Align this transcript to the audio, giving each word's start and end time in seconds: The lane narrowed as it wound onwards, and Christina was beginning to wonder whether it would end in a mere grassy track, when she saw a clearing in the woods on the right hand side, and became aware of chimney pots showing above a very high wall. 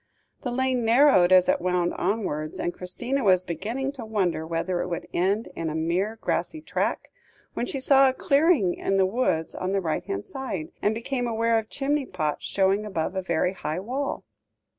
The 0.41 0.49
lane 0.49 0.83
narrowed 0.83 1.31
as 1.31 1.47
it 1.47 1.61
wound 1.61 1.93
onwards, 1.93 2.57
and 2.59 2.73
Christina 2.73 3.23
was 3.23 3.43
beginning 3.43 3.91
to 3.91 4.03
wonder 4.03 4.47
whether 4.47 4.81
it 4.81 4.87
would 4.87 5.07
end 5.13 5.49
in 5.55 5.69
a 5.69 5.75
mere 5.75 6.15
grassy 6.19 6.59
track, 6.59 7.11
when 7.53 7.67
she 7.67 7.79
saw 7.79 8.09
a 8.09 8.13
clearing 8.13 8.73
in 8.73 8.97
the 8.97 9.05
woods 9.05 9.53
on 9.53 9.73
the 9.73 9.79
right 9.79 10.03
hand 10.05 10.25
side, 10.25 10.69
and 10.81 10.95
became 10.95 11.27
aware 11.27 11.59
of 11.59 11.69
chimney 11.69 12.07
pots 12.07 12.43
showing 12.47 12.83
above 12.83 13.15
a 13.15 13.21
very 13.21 13.53
high 13.53 13.79
wall. 13.79 14.23